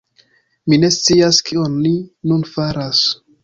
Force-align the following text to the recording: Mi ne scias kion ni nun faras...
Mi 0.71 0.79
ne 0.83 0.89
scias 0.95 1.41
kion 1.51 1.77
ni 1.85 1.95
nun 2.33 2.45
faras... 2.57 3.07